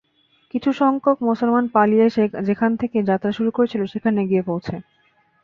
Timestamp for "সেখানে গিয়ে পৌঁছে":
3.93-4.75